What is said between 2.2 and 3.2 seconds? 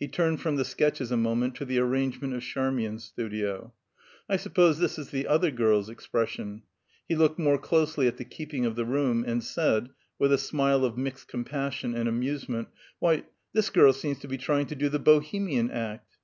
of Charmian's